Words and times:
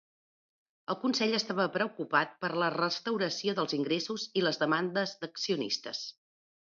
El 0.93 0.95
consell 1.01 1.35
estava 1.39 1.67
preocupat 1.75 2.33
per 2.45 2.51
la 2.63 2.69
restauració 2.77 3.55
dels 3.61 3.77
ingressos 3.81 4.25
i 4.41 4.45
les 4.47 4.59
demandes 4.65 5.15
d'accionistes. 5.23 6.03